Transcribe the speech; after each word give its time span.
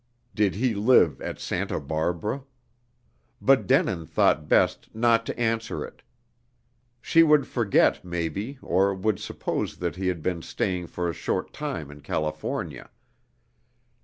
Did 0.33 0.55
he 0.55 0.73
live 0.73 1.21
at 1.21 1.39
Santa 1.39 1.79
Barbara? 1.79 2.41
But 3.39 3.67
Denin 3.67 4.07
thought 4.07 4.47
best 4.49 4.89
not 4.95 5.27
to 5.27 5.39
answer 5.39 5.85
it. 5.85 6.01
She 6.99 7.21
would 7.21 7.45
forget, 7.45 8.03
maybe, 8.03 8.57
or 8.63 8.95
would 8.95 9.19
suppose 9.19 9.77
that 9.77 9.97
he 9.97 10.07
had 10.07 10.23
been 10.23 10.41
staying 10.41 10.87
for 10.87 11.07
a 11.07 11.13
short 11.13 11.53
time 11.53 11.91
in 11.91 12.01
California. 12.01 12.89